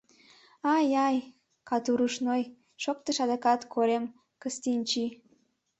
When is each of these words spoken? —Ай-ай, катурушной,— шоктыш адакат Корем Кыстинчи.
—Ай-ай, 0.75 1.17
катурушной,— 1.69 2.43
шоктыш 2.83 3.17
адакат 3.23 3.61
Корем 3.73 4.05
Кыстинчи. 4.41 5.05